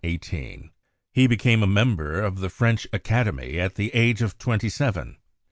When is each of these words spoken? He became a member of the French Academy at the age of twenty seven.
He 1.13 1.27
became 1.27 1.61
a 1.61 1.67
member 1.67 2.19
of 2.21 2.39
the 2.39 2.49
French 2.49 2.87
Academy 2.91 3.59
at 3.59 3.75
the 3.75 3.93
age 3.93 4.23
of 4.23 4.39
twenty 4.39 4.67
seven. 4.67 5.17